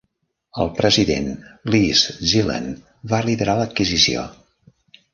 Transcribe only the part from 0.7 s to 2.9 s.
president Les Zellan